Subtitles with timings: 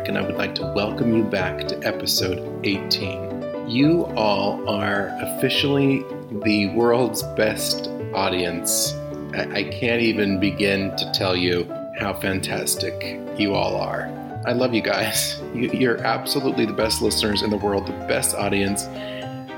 [0.00, 3.68] Heinrich, and I would like to welcome you back to episode 18.
[3.68, 6.04] You all are officially
[6.42, 8.94] the world's best audience.
[9.34, 11.64] I, I can't even begin to tell you
[11.98, 14.08] how fantastic you all are.
[14.46, 15.40] I love you guys.
[15.50, 18.84] You, you're absolutely the best listeners in the world, the best audience.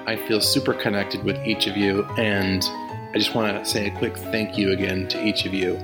[0.06, 2.64] I feel super connected with each of you, and
[3.14, 5.76] I just want to say a quick thank you again to each of you.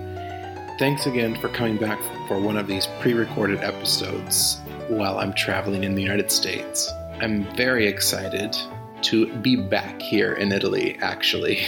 [0.79, 5.83] Thanks again for coming back for one of these pre recorded episodes while I'm traveling
[5.83, 6.93] in the United States.
[7.21, 8.57] I'm very excited
[9.03, 11.61] to be back here in Italy, actually.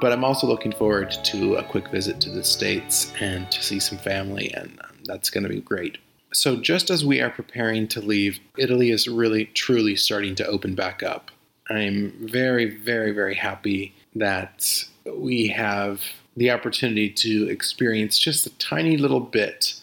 [0.00, 3.78] But I'm also looking forward to a quick visit to the States and to see
[3.78, 5.98] some family, and um, that's going to be great.
[6.32, 10.74] So, just as we are preparing to leave, Italy is really truly starting to open
[10.74, 11.30] back up.
[11.68, 16.00] I'm very, very, very happy that we have
[16.38, 19.74] the opportunity to experience just a tiny little bit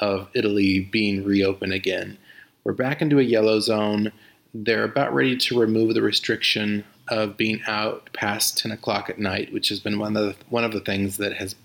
[0.00, 2.16] of Italy being reopened again.
[2.62, 4.12] We're back into a yellow zone.
[4.54, 9.52] They're about ready to remove the restriction of being out past 10 o'clock at night,
[9.52, 11.56] which has been one of the, one of the things that has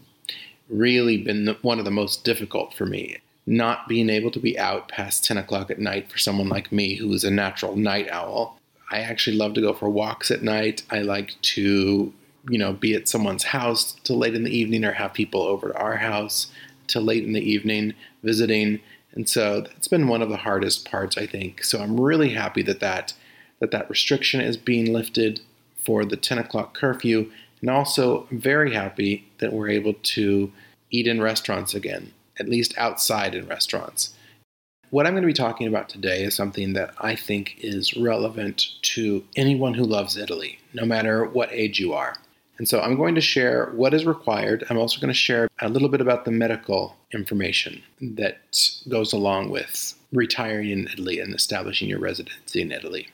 [0.67, 3.17] really been one of the most difficult for me.
[3.45, 6.95] Not being able to be out past 10 o'clock at night for someone like me
[6.95, 8.59] who is a natural night owl.
[8.91, 10.81] I actually love to go for walks at night.
[10.89, 12.11] I like to
[12.47, 15.69] you know, be at someone's house till late in the evening or have people over
[15.69, 16.51] to our house
[16.87, 18.79] till late in the evening visiting.
[19.13, 21.63] And so that's been one of the hardest parts, I think.
[21.63, 23.13] So I'm really happy that that,
[23.59, 25.41] that, that restriction is being lifted
[25.77, 27.31] for the 10 o'clock curfew.
[27.61, 30.51] And also very happy that we're able to
[30.91, 34.13] eat in restaurants again, at least outside in restaurants.
[34.91, 38.65] What I'm going to be talking about today is something that I think is relevant
[38.81, 42.15] to anyone who loves Italy, no matter what age you are.
[42.59, 44.65] And so I'm going to share what is required.
[44.69, 48.39] I'm also going to share a little bit about the medical information that
[48.87, 53.07] goes along with retiring in Italy and establishing your residency in Italy.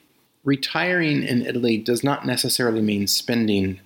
[0.43, 3.79] Retiring in Italy does not necessarily mean spending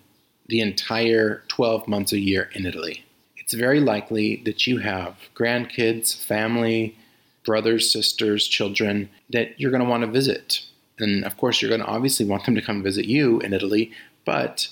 [0.47, 3.05] the entire 12 months a year in Italy.
[3.37, 6.97] It's very likely that you have grandkids, family,
[7.43, 10.65] brothers, sisters, children that you're going to want to visit.
[10.99, 13.91] And of course, you're going to obviously want them to come visit you in Italy,
[14.25, 14.69] but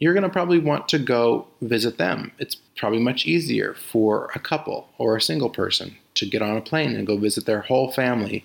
[0.00, 2.32] you're going to probably want to go visit them.
[2.38, 6.62] It's probably much easier for a couple or a single person to get on a
[6.62, 8.44] plane and go visit their whole family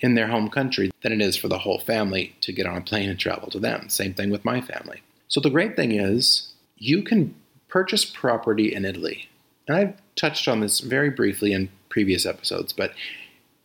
[0.00, 2.80] in their home country than it is for the whole family to get on a
[2.80, 3.88] plane and travel to them.
[3.88, 5.02] Same thing with my family.
[5.28, 7.34] So the great thing is you can
[7.68, 9.28] purchase property in Italy.
[9.66, 12.92] And I've touched on this very briefly in previous episodes, but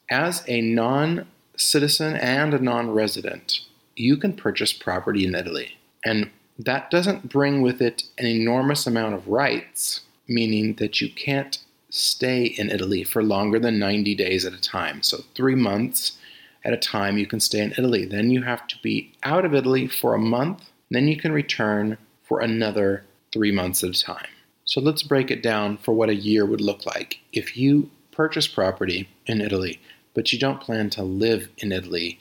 [0.10, 3.60] as a non citizen and a non resident,
[3.96, 5.78] you can purchase property in Italy.
[6.04, 11.58] And that doesn't bring with it an enormous amount of rights, meaning that you can't
[11.90, 15.02] stay in Italy for longer than 90 days at a time.
[15.02, 16.18] So, three months
[16.66, 18.06] at a time, you can stay in Italy.
[18.06, 20.70] Then you have to be out of Italy for a month.
[20.92, 24.28] Then you can return for another three months at a time.
[24.66, 27.20] So, let's break it down for what a year would look like.
[27.32, 29.80] If you purchase property in Italy,
[30.14, 32.20] but you don't plan to live in Italy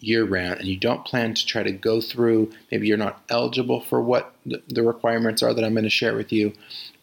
[0.00, 3.80] year round and you don't plan to try to go through, maybe you're not eligible
[3.80, 6.52] for what the requirements are that I'm going to share with you,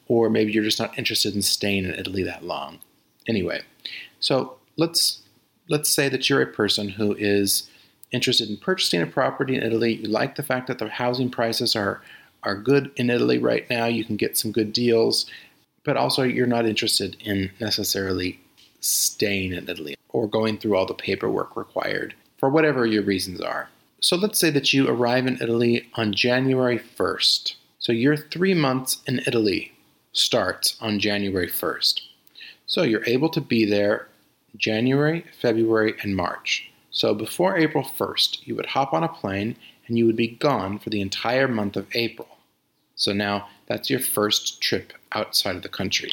[0.07, 2.79] or maybe you're just not interested in staying in Italy that long.
[3.27, 3.61] Anyway,
[4.19, 5.21] so let's
[5.69, 7.69] let's say that you're a person who is
[8.11, 9.95] interested in purchasing a property in Italy.
[9.95, 12.01] You like the fact that the housing prices are
[12.43, 13.85] are good in Italy right now.
[13.85, 15.25] You can get some good deals,
[15.83, 18.39] but also you're not interested in necessarily
[18.79, 23.69] staying in Italy or going through all the paperwork required for whatever your reasons are.
[23.99, 27.55] So let's say that you arrive in Italy on January 1st.
[27.79, 29.71] So your three months in Italy
[30.13, 32.01] starts on January 1st.
[32.65, 34.07] So you're able to be there
[34.55, 36.69] January, February, and March.
[36.91, 39.55] So before April 1st, you would hop on a plane
[39.87, 42.27] and you would be gone for the entire month of April.
[42.95, 46.11] So now that's your first trip outside of the country.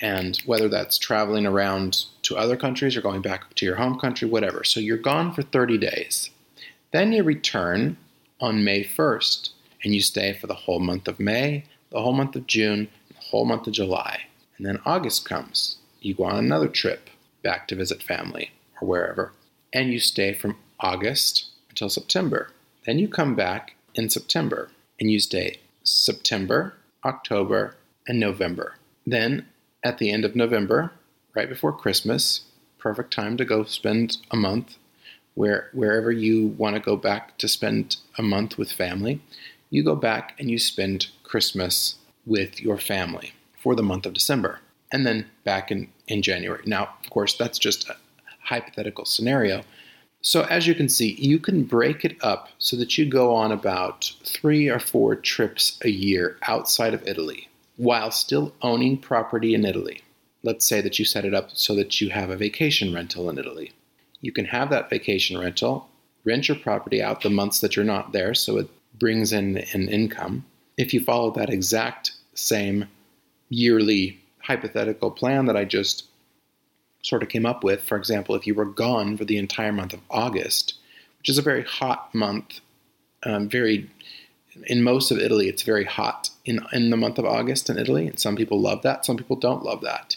[0.00, 4.28] And whether that's traveling around to other countries or going back to your home country,
[4.28, 4.64] whatever.
[4.64, 6.30] So you're gone for 30 days.
[6.92, 7.96] Then you return
[8.40, 9.50] on May 1st
[9.84, 13.20] and you stay for the whole month of May, the whole month of June, the
[13.20, 14.22] whole month of July.
[14.56, 15.76] And then August comes.
[16.00, 17.08] You go on another trip
[17.42, 18.50] back to visit family
[18.80, 19.32] or wherever.
[19.72, 22.50] And you stay from August until September.
[22.86, 24.70] Then you come back in September
[25.00, 26.74] and you stay September,
[27.04, 27.76] October,
[28.06, 28.76] and November.
[29.06, 29.46] Then
[29.84, 30.90] at the end of November,
[31.34, 32.46] right before Christmas,
[32.78, 34.76] perfect time to go spend a month
[35.34, 39.20] where wherever you want to go back to spend a month with family,
[39.70, 43.32] you go back and you spend Christmas with your family
[43.62, 44.60] for the month of December
[44.92, 46.62] and then back in, in January.
[46.66, 47.96] Now, of course, that's just a
[48.40, 49.62] hypothetical scenario.
[50.20, 53.52] So, as you can see, you can break it up so that you go on
[53.52, 59.64] about three or four trips a year outside of Italy while still owning property in
[59.64, 60.02] Italy.
[60.42, 63.38] Let's say that you set it up so that you have a vacation rental in
[63.38, 63.72] Italy.
[64.20, 65.88] You can have that vacation rental,
[66.24, 68.68] rent your property out the months that you're not there so it
[68.98, 70.44] brings in an income.
[70.76, 72.86] If you follow that exact same
[73.48, 76.04] yearly hypothetical plan that I just
[77.02, 79.92] sort of came up with, for example, if you were gone for the entire month
[79.92, 80.74] of August,
[81.18, 82.60] which is a very hot month,
[83.24, 83.90] um, very
[84.66, 88.06] in most of Italy, it's very hot in in the month of August in Italy,
[88.06, 90.16] and some people love that, some people don't love that,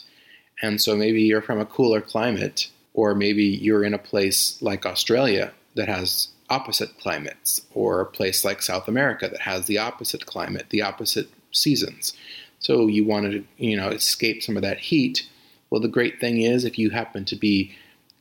[0.61, 4.85] and so maybe you're from a cooler climate, or maybe you're in a place like
[4.85, 10.25] Australia that has opposite climates, or a place like South America that has the opposite
[10.25, 12.13] climate, the opposite seasons.
[12.59, 15.27] So you wanted to, you know, escape some of that heat.
[15.69, 17.75] Well, the great thing is if you happen to be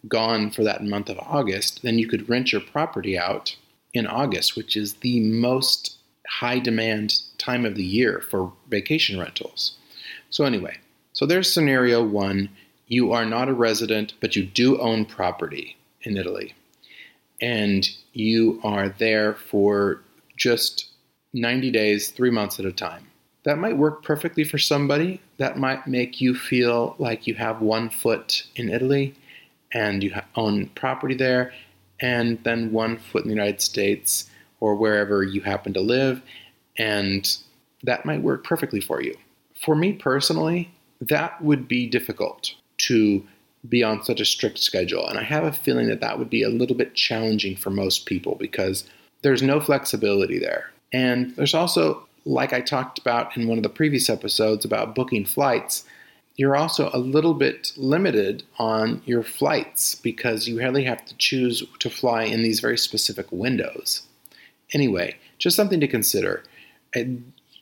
[0.09, 3.57] gone for that month of August, then you could rent your property out
[3.95, 5.97] in August, which is the most
[6.28, 9.76] high demand time of the year for vacation rentals.
[10.31, 10.78] So, anyway,
[11.12, 12.50] so there's scenario one
[12.88, 16.55] you are not a resident, but you do own property in Italy.
[17.40, 20.02] And you are there for
[20.37, 20.87] just
[21.32, 23.08] 90 days, three months at a time
[23.46, 25.20] that might work perfectly for somebody.
[25.38, 29.14] That might make you feel like you have one foot in Italy
[29.72, 31.52] and you own property there,
[32.00, 34.29] and then one foot in the United States
[34.61, 36.23] or wherever you happen to live,
[36.79, 37.37] and
[37.82, 39.14] that might work perfectly for you.
[39.64, 40.70] For me personally,
[41.00, 43.25] that would be difficult to
[43.69, 46.43] be on such a strict schedule, and I have a feeling that that would be
[46.43, 48.85] a little bit challenging for most people because
[49.23, 50.70] there's no flexibility there.
[50.93, 55.25] And there's also like I talked about in one of the previous episodes about booking
[55.25, 55.85] flights,
[56.35, 61.62] you're also a little bit limited on your flights because you really have to choose
[61.79, 64.03] to fly in these very specific windows.
[64.73, 66.43] Anyway, just something to consider.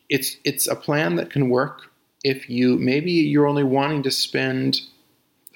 [0.08, 1.90] It's it's a plan that can work
[2.22, 4.80] if you maybe you're only wanting to spend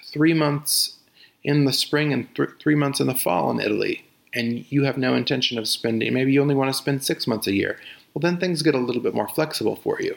[0.04, 0.96] three months
[1.44, 4.04] in the spring and th- three months in the fall in Italy,
[4.34, 6.12] and you have no intention of spending.
[6.12, 7.78] Maybe you only want to spend six months a year
[8.18, 10.16] well, then things get a little bit more flexible for you.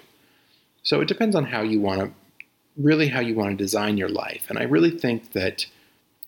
[0.83, 2.11] So it depends on how you want to,
[2.75, 4.45] really how you want to design your life.
[4.49, 5.67] And I really think that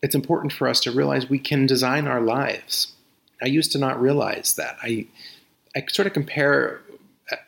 [0.02, 2.94] it's important for us to realize we can design our lives.
[3.44, 4.78] I used to not realize that.
[4.82, 5.06] I,
[5.76, 6.82] I sort of compare,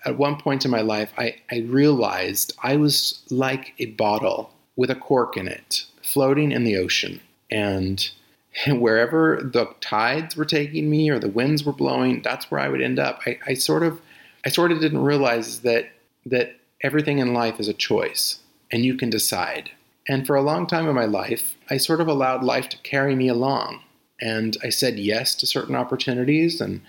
[0.05, 4.91] at one point in my life, I, I realized I was like a bottle with
[4.91, 7.21] a cork in it, floating in the ocean.
[7.49, 8.09] And
[8.67, 12.81] wherever the tides were taking me or the winds were blowing, that's where I would
[12.81, 13.21] end up.
[13.25, 13.99] I, I sort of
[14.45, 15.89] I sort of didn't realize that
[16.25, 18.39] that everything in life is a choice
[18.71, 19.71] and you can decide.
[20.07, 23.15] And for a long time in my life, I sort of allowed life to carry
[23.15, 23.81] me along.
[24.21, 26.81] And I said yes to certain opportunities and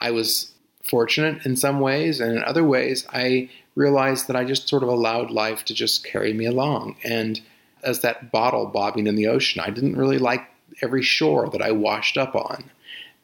[0.00, 0.52] I was
[0.84, 4.88] fortunate in some ways and in other ways I realized that I just sort of
[4.88, 6.96] allowed life to just carry me along.
[7.04, 7.40] And
[7.82, 10.42] as that bottle bobbing in the ocean, I didn't really like
[10.82, 12.70] every shore that I washed up on.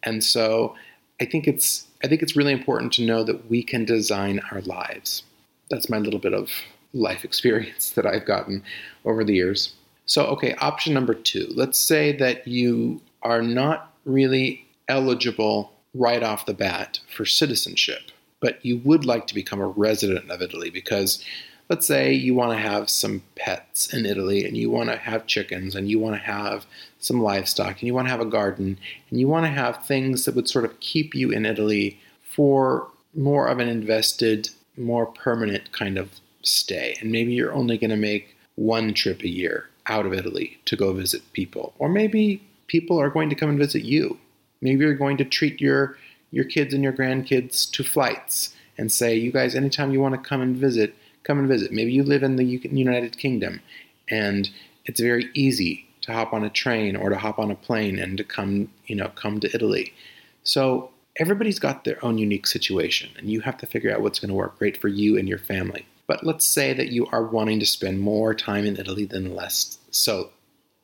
[0.02, 0.74] And so
[1.20, 4.60] I think it's I think it's really important to know that we can design our
[4.60, 5.22] lives.
[5.70, 6.50] That's my little bit of
[6.92, 8.62] life experience that I've gotten
[9.04, 9.74] over the years.
[10.06, 11.48] So, okay, option number two.
[11.54, 18.64] Let's say that you are not really eligible right off the bat for citizenship, but
[18.64, 21.24] you would like to become a resident of Italy because
[21.70, 25.26] let's say you want to have some pets in Italy and you want to have
[25.26, 26.66] chickens and you want to have
[26.98, 28.78] some livestock and you want to have a garden
[29.10, 32.88] and you want to have things that would sort of keep you in Italy for
[33.14, 36.10] more of an invested, more permanent kind of
[36.42, 36.96] stay.
[37.00, 40.76] And maybe you're only going to make one trip a year out of Italy to
[40.76, 41.74] go visit people.
[41.78, 42.42] Or maybe
[42.74, 44.18] people are going to come and visit you.
[44.60, 45.96] Maybe you're going to treat your
[46.32, 50.28] your kids and your grandkids to flights and say, you guys, anytime you want to
[50.28, 51.70] come and visit, come and visit.
[51.70, 53.60] Maybe you live in the United Kingdom
[54.08, 54.50] and
[54.86, 58.18] it's very easy to hop on a train or to hop on a plane and
[58.18, 59.94] to come, you know, come to Italy.
[60.42, 60.90] So
[61.20, 64.42] everybody's got their own unique situation and you have to figure out what's going to
[64.42, 65.86] work great for you and your family.
[66.08, 69.78] But let's say that you are wanting to spend more time in Italy than less.
[69.92, 70.30] So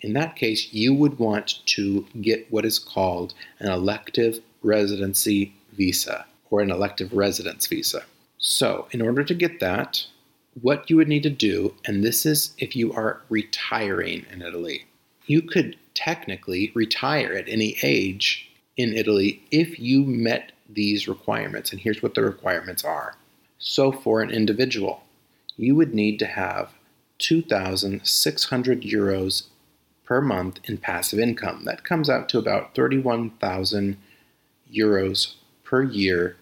[0.00, 6.26] in that case, you would want to get what is called an elective residency visa
[6.50, 8.02] or an elective residence visa.
[8.38, 10.06] So, in order to get that,
[10.60, 14.86] what you would need to do, and this is if you are retiring in Italy,
[15.26, 21.70] you could technically retire at any age in Italy if you met these requirements.
[21.70, 23.16] And here's what the requirements are.
[23.58, 25.04] So, for an individual,
[25.56, 26.70] you would need to have
[27.18, 29.44] 2,600 euros
[30.10, 31.62] per month in passive income.
[31.66, 33.96] That comes out to about 31,000
[34.74, 36.36] euros per year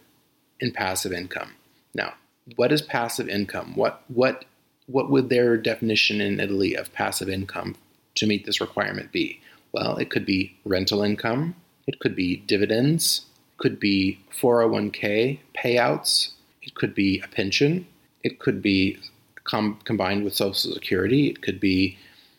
[0.58, 1.50] in passive income.
[1.94, 2.14] Now,
[2.56, 3.74] what is passive income?
[3.76, 4.46] What what
[4.86, 7.76] what would their definition in Italy of passive income
[8.14, 9.38] to meet this requirement be?
[9.72, 11.54] Well, it could be rental income,
[11.86, 16.30] it could be dividends, it could be 401k payouts,
[16.62, 17.86] it could be a pension,
[18.24, 18.98] it could be
[19.44, 21.98] com- combined with Social Security, it could be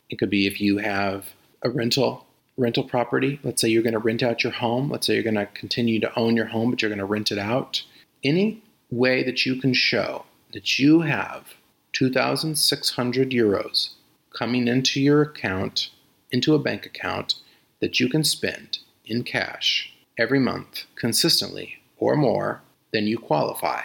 [0.09, 1.25] it could be if you have
[1.61, 2.25] a rental
[2.57, 3.39] rental property.
[3.43, 4.91] Let's say you're going to rent out your home.
[4.91, 7.31] Let's say you're going to continue to own your home, but you're going to rent
[7.31, 7.83] it out.
[8.23, 8.61] Any
[8.91, 11.53] way that you can show that you have
[11.93, 13.89] 2,600 euros
[14.37, 15.89] coming into your account,
[16.31, 17.35] into a bank account
[17.79, 22.61] that you can spend in cash every month consistently or more,
[22.91, 23.81] then you qualify.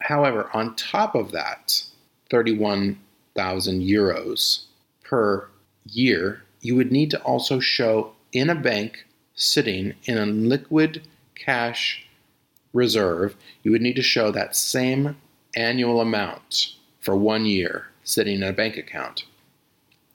[0.00, 1.82] However, on top of that,
[2.30, 4.64] 31,000 euros
[5.02, 5.48] per
[5.92, 11.02] year, you would need to also show in a bank sitting in a liquid
[11.34, 12.04] cash
[12.72, 15.16] reserve, you would need to show that same
[15.56, 19.24] annual amount for one year sitting in a bank account.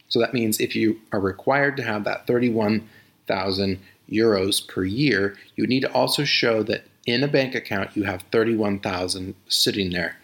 [0.07, 5.65] So that means if you are required to have that 31,000 euros per year, you
[5.65, 10.17] need to also show that in a bank account you have 31,000 sitting there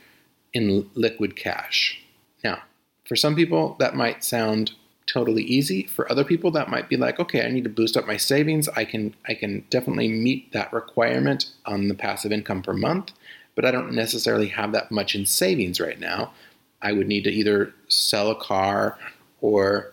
[0.53, 2.01] in liquid cash.
[2.43, 2.59] Now,
[3.07, 4.73] for some people that might sound
[5.09, 5.83] totally easy.
[5.83, 8.69] For other people, that might be like, okay, I need to boost up my savings.
[8.69, 13.11] I can I can definitely meet that requirement on the passive income per month,
[13.55, 16.31] but I don't necessarily have that much in savings right now.
[16.81, 18.97] I would need to either sell a car
[19.41, 19.91] or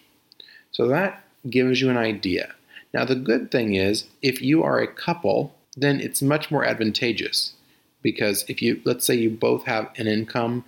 [0.71, 2.53] So that gives you an idea.
[2.93, 7.53] Now, the good thing is, if you are a couple, then it's much more advantageous
[8.01, 10.65] because if you, let's say you both have an income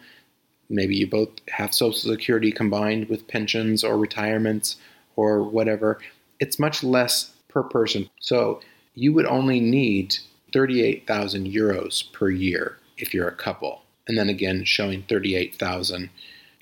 [0.73, 4.77] maybe you both have Social Security combined with pensions or retirements
[5.15, 5.99] or whatever,
[6.39, 8.09] it's much less per person.
[8.19, 8.61] So
[8.95, 10.15] you would only need
[10.53, 13.81] 38,000 euros per year if you're a couple.
[14.07, 16.09] And then again, showing 38,000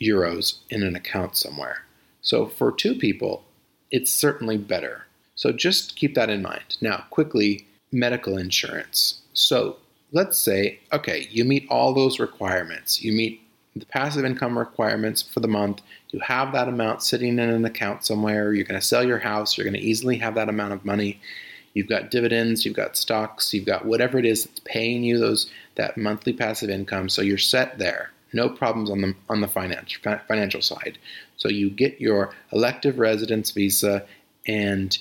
[0.01, 1.85] euros in an account somewhere.
[2.21, 3.43] So for two people,
[3.89, 5.05] it's certainly better.
[5.35, 6.77] So just keep that in mind.
[6.81, 9.21] Now, quickly, medical insurance.
[9.33, 9.77] So
[10.11, 13.03] let's say, okay, you meet all those requirements.
[13.03, 13.41] You meet
[13.75, 15.81] the passive income requirements for the month.
[16.09, 18.53] You have that amount sitting in an account somewhere.
[18.53, 19.57] You're going to sell your house.
[19.57, 21.21] You're going to easily have that amount of money.
[21.73, 25.49] You've got dividends, you've got stocks, you've got whatever it is that's paying you those
[25.75, 27.07] that monthly passive income.
[27.07, 28.11] So you're set there.
[28.33, 30.97] No problems on the on the financial financial side.
[31.37, 34.05] So you get your elective residence visa
[34.47, 34.97] and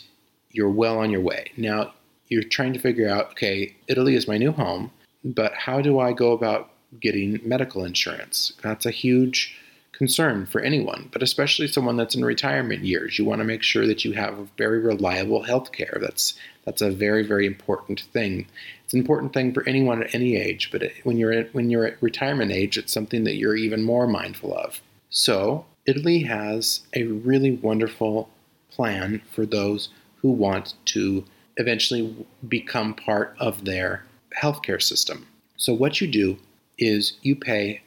[0.51, 1.53] you're well on your way.
[1.57, 1.93] Now
[2.29, 4.91] you're trying to figure out, okay, Italy is my new home,
[5.25, 8.53] but how do I go about getting medical insurance.
[8.63, 9.57] That's a huge
[10.01, 13.19] concern for anyone, but especially someone that's in retirement years.
[13.19, 15.99] You want to make sure that you have very reliable health care.
[16.01, 18.47] That's that's a very very important thing.
[18.83, 21.85] It's an important thing for anyone at any age, but when you're at, when you're
[21.85, 24.81] at retirement age, it's something that you're even more mindful of.
[25.11, 28.31] So, Italy has a really wonderful
[28.71, 31.25] plan for those who want to
[31.59, 34.07] eventually become part of their
[34.41, 35.27] healthcare system.
[35.57, 36.39] So, what you do
[36.81, 37.83] is you pay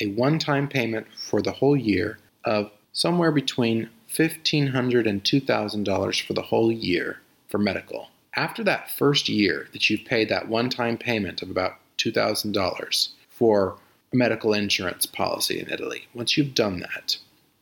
[0.00, 6.32] a one time payment for the whole year of somewhere between $1,500 and $2,000 for
[6.32, 8.08] the whole year for medical.
[8.36, 13.78] After that first year that you've paid that one time payment of about $2,000 for
[14.12, 17.16] a medical insurance policy in Italy, once you've done that,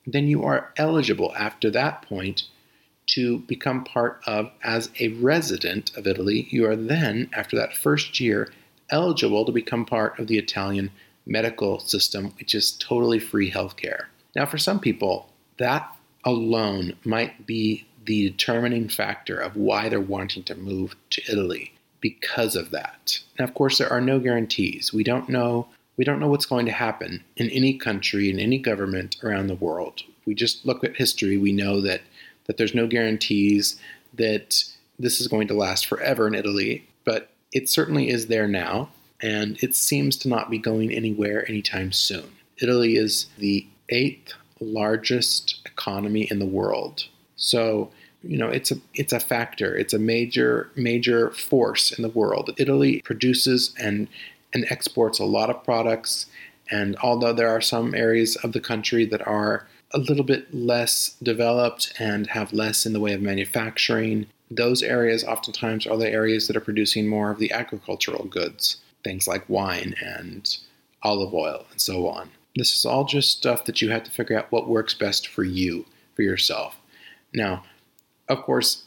[0.06, 2.44] then you are eligible after that point
[3.06, 8.20] to become part of, as a resident of Italy, you are then, after that first
[8.20, 8.50] year,
[8.92, 10.90] eligible to become part of the Italian
[11.26, 14.04] medical system, which is totally free healthcare.
[14.36, 15.88] Now, for some people, that
[16.24, 22.56] alone might be the determining factor of why they're wanting to move to Italy because
[22.56, 23.20] of that.
[23.38, 24.92] Now, of course, there are no guarantees.
[24.92, 25.68] We don't know
[25.98, 29.54] we don't know what's going to happen in any country in any government around the
[29.54, 30.02] world.
[30.24, 32.00] We just look at history, we know that
[32.46, 33.80] that there's no guarantees
[34.14, 34.64] that
[34.98, 38.88] this is going to last forever in Italy, but it certainly is there now.
[39.24, 42.24] and it seems to not be going anywhere anytime soon.
[42.60, 47.04] Italy is the eighth largest economy in the world.
[47.36, 47.90] So,
[48.24, 49.76] you know, it's a it's a factor.
[49.76, 52.50] It's a major major force in the world.
[52.58, 54.08] Italy produces and
[54.52, 56.26] and exports a lot of products
[56.70, 61.16] and although there are some areas of the country that are a little bit less
[61.22, 66.46] developed and have less in the way of manufacturing, those areas oftentimes are the areas
[66.46, 70.58] that are producing more of the agricultural goods, things like wine and
[71.02, 72.30] olive oil and so on.
[72.56, 75.44] This is all just stuff that you have to figure out what works best for
[75.44, 76.76] you, for yourself.
[77.32, 77.64] Now,
[78.28, 78.84] of course,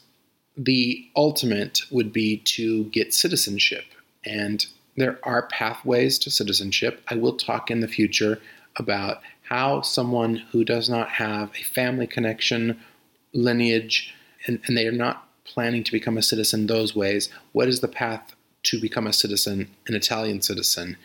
[0.56, 3.84] the ultimate would be to get citizenship.
[4.24, 4.64] And
[4.96, 7.02] there are pathways to citizenship.
[7.08, 8.40] I will talk in the future
[8.76, 12.80] about how someone who does not have a family connection,
[13.32, 14.14] lineage,
[14.46, 17.88] and, and they are not planning to become a citizen those ways, what is the
[17.88, 18.34] path
[18.64, 20.96] to become a citizen, an Italian citizen,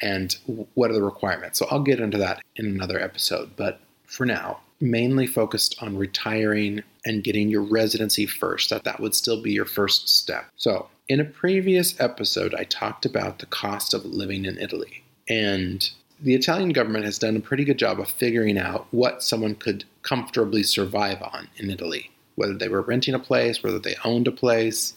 [0.00, 0.36] and
[0.74, 1.58] what are the requirements?
[1.58, 3.50] So I'll get into that in another episode.
[3.56, 8.70] But for now, mainly focused on retiring and getting your residency first.
[8.70, 10.46] That that would still be your first step.
[10.56, 15.02] So, in a previous episode, I talked about the cost of living in Italy.
[15.28, 15.88] And
[16.20, 19.84] the Italian government has done a pretty good job of figuring out what someone could
[20.02, 24.32] comfortably survive on in Italy, whether they were renting a place, whether they owned a
[24.32, 24.94] place,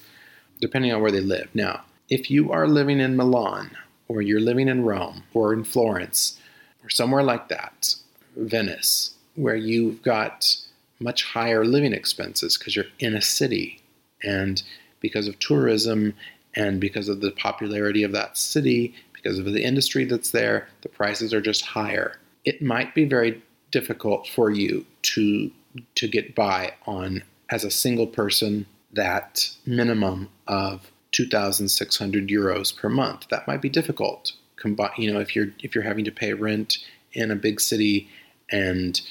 [0.60, 1.50] depending on where they live.
[1.53, 3.71] Now, if you are living in Milan,
[4.07, 6.38] or you're living in Rome, or in Florence,
[6.83, 7.95] or somewhere like that,
[8.36, 10.55] Venice, where you've got
[11.00, 13.81] much higher living expenses because you're in a city
[14.24, 14.62] and
[15.00, 16.13] because of tourism
[16.55, 20.89] and because of the popularity of that city, because of the industry that's there, the
[20.89, 22.19] prices are just higher.
[22.45, 25.51] It might be very difficult for you to
[25.96, 33.27] to get by on as a single person that minimum of 2600 euros per month.
[33.29, 34.33] That might be difficult.
[34.98, 36.77] You know, if you're if you're having to pay rent
[37.14, 38.07] in a big city
[38.51, 39.01] and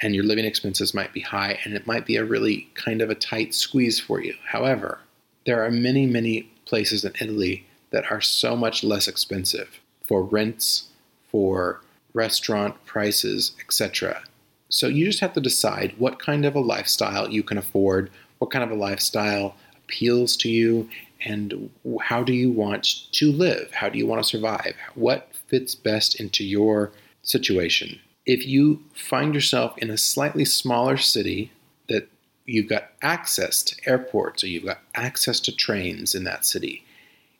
[0.00, 3.10] and your living expenses might be high and it might be a really kind of
[3.10, 4.34] a tight squeeze for you.
[4.46, 5.00] However,
[5.46, 10.88] there are many, many places in Italy that are so much less expensive for rents,
[11.28, 11.80] for
[12.14, 14.22] restaurant prices, etc.
[14.70, 18.50] So you just have to decide what kind of a lifestyle you can afford, what
[18.50, 20.88] kind of a lifestyle appeals to you,
[21.22, 23.70] and how do you want to live?
[23.72, 24.74] How do you want to survive?
[24.94, 28.00] What fits best into your situation?
[28.26, 31.50] if you find yourself in a slightly smaller city
[31.88, 32.08] that
[32.46, 36.84] you've got access to airports or you've got access to trains in that city,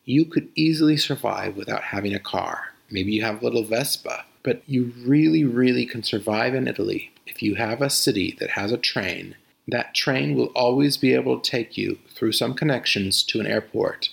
[0.05, 2.73] you could easily survive without having a car.
[2.89, 7.41] Maybe you have a little Vespa, but you really, really can survive in Italy if
[7.41, 9.35] you have a city that has a train.
[9.67, 14.09] That train will always be able to take you through some connections to an airport,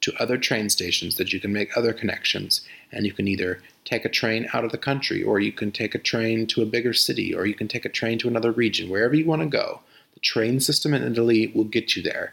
[0.00, 4.04] to other train stations that you can make other connections, and you can either take
[4.04, 6.92] a train out of the country, or you can take a train to a bigger
[6.92, 9.80] city, or you can take a train to another region, wherever you want to go.
[10.14, 12.32] The train system in Italy will get you there.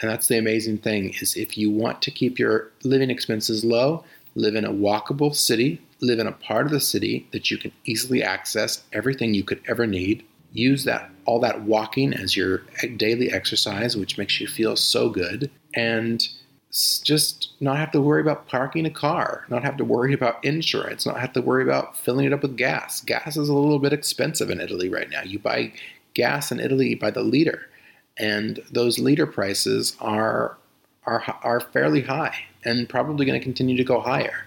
[0.00, 4.04] And that's the amazing thing is if you want to keep your living expenses low,
[4.34, 7.72] live in a walkable city, live in a part of the city that you can
[7.86, 10.24] easily access everything you could ever need.
[10.52, 12.62] Use that all that walking as your
[12.96, 15.50] daily exercise, which makes you feel so good.
[15.74, 16.28] And
[16.72, 21.04] just not have to worry about parking a car, not have to worry about insurance,
[21.04, 23.02] not have to worry about filling it up with gas.
[23.02, 25.22] Gas is a little bit expensive in Italy right now.
[25.22, 25.72] You buy
[26.14, 27.68] gas in Italy by the liter,
[28.16, 30.56] and those liter prices are
[31.04, 34.46] are are fairly high and probably going to continue to go higher.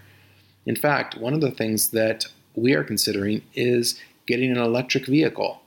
[0.66, 2.26] In fact, one of the things that
[2.56, 5.62] we are considering is getting an electric vehicle.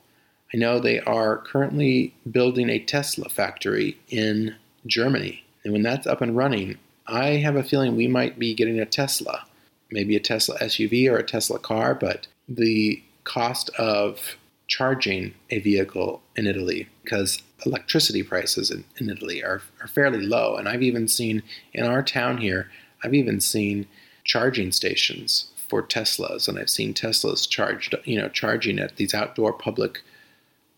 [0.53, 4.57] I know they are currently building a Tesla factory in
[4.87, 8.81] Germany and when that's up and running, I have a feeling we might be getting
[8.81, 9.45] a Tesla,
[9.91, 16.23] maybe a Tesla SUV or a Tesla car, but the cost of charging a vehicle
[16.37, 20.57] in Italy, because electricity prices in, in Italy are, are fairly low.
[20.57, 21.43] And I've even seen
[21.75, 22.71] in our town here,
[23.05, 23.87] I've even seen
[24.29, 29.53] charging stations for Teslas, and I've seen Teslas charged, you know, charging at these outdoor
[29.53, 30.03] public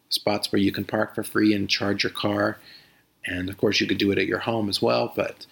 [0.08, 2.58] spots where you can park for free and charge your car.
[3.26, 5.12] And of course, you could do it at your home as well.
[5.14, 5.46] But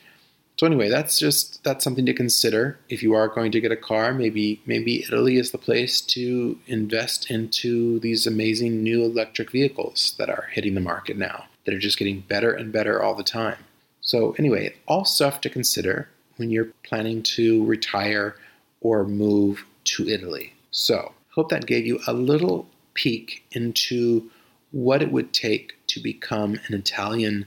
[0.58, 3.76] so anyway, that's just that's something to consider if you are going to get a
[3.76, 4.14] car.
[4.14, 10.30] Maybe maybe Italy is the place to invest into these amazing new electric vehicles that
[10.30, 11.44] are hitting the market now.
[11.64, 13.58] That are just getting better and better all the time.
[14.00, 16.08] So anyway, all stuff to consider
[16.38, 18.36] when you're planning to retire
[18.80, 20.54] or move to Italy.
[20.70, 24.30] So hope that gave you a little peek into
[24.70, 27.46] what it would take to become an Italian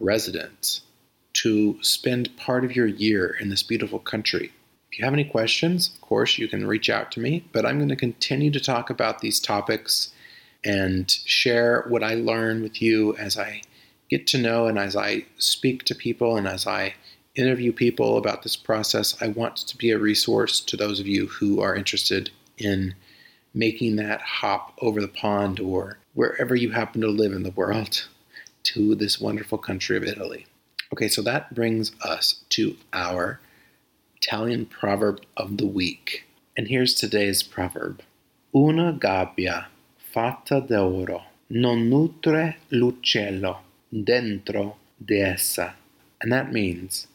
[0.00, 0.80] resident
[1.34, 4.52] to spend part of your year in this beautiful country.
[4.90, 7.78] If you have any questions, of course, you can reach out to me, but I'm
[7.78, 10.12] going to continue to talk about these topics
[10.64, 13.62] and share what I learn with you as I
[14.10, 16.94] get to know and as I speak to people and as I
[17.34, 19.16] interview people about this process.
[19.20, 22.94] I want to be a resource to those of you who are interested in
[23.54, 28.08] making that hop over the pond or wherever you happen to live in the world
[28.64, 30.46] to this wonderful country of Italy.
[30.92, 33.40] Okay, so that brings us to our
[34.16, 36.24] Italian proverb of the week.
[36.56, 38.02] And here's today's proverb
[38.54, 39.66] Una gabbia
[40.12, 45.74] fatta d'oro non nutre l'uccello dentro di essa.
[46.20, 47.08] And that means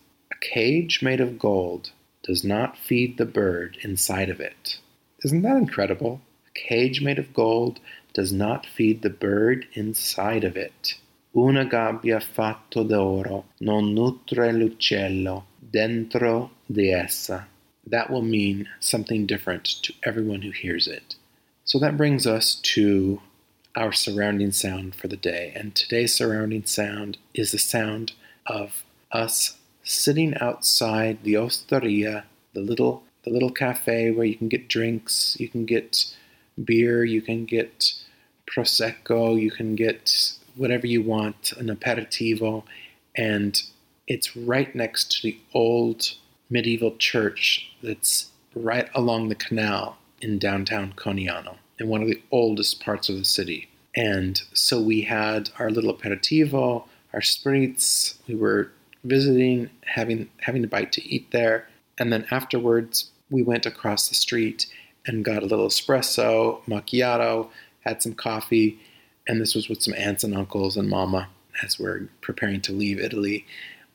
[0.53, 1.91] cage made of gold
[2.23, 4.77] does not feed the bird inside of it.
[5.23, 6.21] Isn't that incredible?
[6.47, 7.79] A cage made of gold
[8.13, 10.95] does not feed the bird inside of it.
[11.35, 17.47] Una gabbia fatta d'oro non nutre l'uccello dentro di essa.
[17.85, 21.15] That will mean something different to everyone who hears it.
[21.65, 23.21] So that brings us to
[23.75, 25.51] our surrounding sound for the day.
[25.55, 28.13] And today's surrounding sound is the sound
[28.45, 29.57] of us
[29.87, 35.49] sitting outside the osteria, the little the little cafe where you can get drinks, you
[35.49, 36.15] can get
[36.63, 37.93] beer, you can get
[38.49, 42.63] prosecco, you can get whatever you want, an aperitivo,
[43.15, 43.61] and
[44.07, 46.13] it's right next to the old
[46.49, 52.79] medieval church that's right along the canal in downtown Conegliano, in one of the oldest
[52.79, 53.69] parts of the city.
[53.95, 58.15] And so we had our little aperitivo, our spritz.
[58.27, 58.71] We were
[59.03, 64.15] visiting, having having a bite to eat there, and then afterwards we went across the
[64.15, 64.67] street
[65.05, 67.49] and got a little espresso, macchiato,
[67.81, 68.79] had some coffee,
[69.27, 71.29] and this was with some aunts and uncles and mama
[71.63, 73.45] as we're preparing to leave Italy.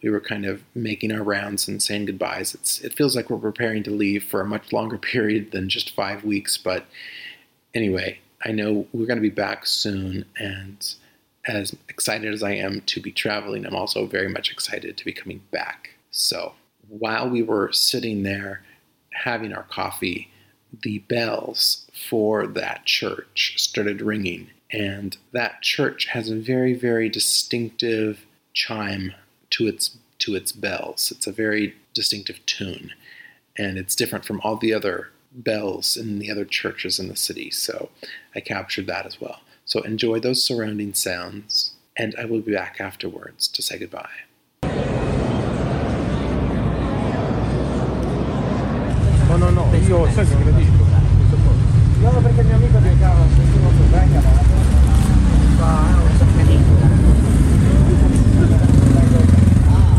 [0.02, 2.54] We were kind of making our rounds and saying goodbyes.
[2.54, 5.94] It's, it feels like we're preparing to leave for a much longer period than just
[5.94, 6.86] five weeks, but
[7.74, 10.94] anyway, I know we're going to be back soon, and
[11.46, 15.12] as excited as I am to be traveling, I'm also very much excited to be
[15.12, 15.90] coming back.
[16.11, 16.55] So
[16.88, 18.62] while we were sitting there
[19.12, 20.31] having our coffee,
[20.83, 24.48] the bells for that church started ringing.
[24.70, 28.24] And that church has a very, very distinctive
[28.55, 29.12] chime
[29.50, 31.11] to its to its bells.
[31.11, 32.92] It's a very distinctive tune,
[33.59, 37.50] and it's different from all the other bells in the other churches in the city.
[37.50, 37.90] So
[38.35, 39.40] I captured that as well.
[39.64, 44.09] So enjoy those surrounding sounds, and I will be back afterwards to say goodbye.
[49.29, 50.85] No, no, no, io sai che lo dico.
[52.01, 54.20] No, perché il mio amico di casa, se tu non venga,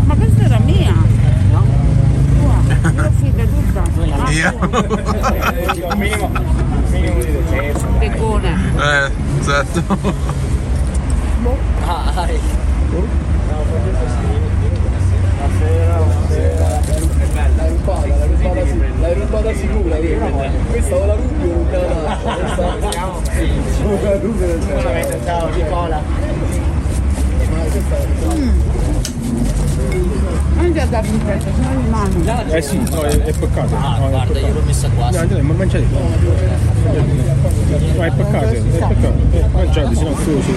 [0.05, 0.93] Ma questa era mia?
[1.51, 1.65] No.
[2.35, 2.61] Tua?
[2.91, 3.83] Io figa tutta.
[5.87, 6.69] Ah,
[7.11, 7.73] Di.
[7.99, 8.49] Peccone.
[8.77, 9.83] Eh, esatto.
[15.39, 16.81] La sera, la sera.
[17.55, 20.27] L'hai rubata, l'hai rubata, sì- l'hai rubata sicura, vero?
[20.69, 22.17] Questa o la rubi o la.
[22.21, 22.77] Questa o
[24.03, 25.19] la rubi o la.
[25.25, 26.01] Ciao Nicola.
[27.49, 28.82] Ma questa è Non
[30.57, 32.53] anche a darmi un pezzo, se no mi mangi.
[32.55, 33.75] Eh sì, no, è, è peccato.
[33.75, 34.47] Ah, no, guarda, è peccato.
[34.47, 35.09] io l'ho messa qua.
[35.09, 35.85] No, dai, ma mangiate.
[35.85, 35.99] qua.
[37.97, 39.13] Ma è peccato, è peccato.
[39.31, 40.51] Eh, mangiate, se no fuoco.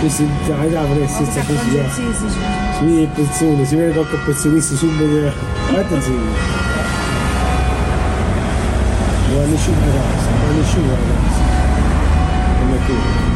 [0.00, 1.80] Questi già la prestessa così.
[1.90, 5.32] Si vede il pezzone, si vede qualche pezzonista subito.
[5.74, 6.74] Attenzione.
[9.30, 11.40] Buone 5 ragazzi, buone 5 ragazzi.
[12.58, 13.35] Come è tu.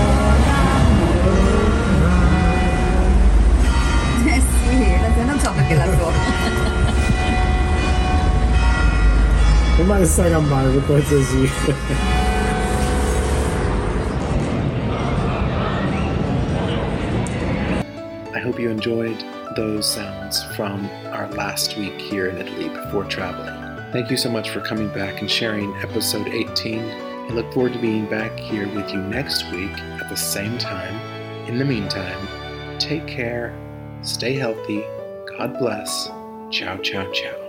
[18.33, 19.23] I hope you enjoyed
[19.55, 23.91] those sounds from our last week here in Italy before traveling.
[23.91, 26.79] Thank you so much for coming back and sharing episode 18.
[26.79, 30.95] I look forward to being back here with you next week at the same time.
[31.47, 32.27] In the meantime,
[32.77, 33.53] take care,
[34.03, 34.81] stay healthy,
[35.37, 36.07] God bless.
[36.51, 37.40] Ciao, ciao, ciao.